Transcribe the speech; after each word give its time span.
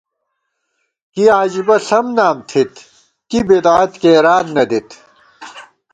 کی 1.13 1.23
عجیبہ 1.39 1.75
ݪم 1.87 2.05
نام 2.17 2.37
تھِت، 2.49 2.73
کی 3.29 3.39
بدعت 3.47 3.91
کېران 4.01 4.45
نہ 4.55 4.63
دِت 4.69 4.89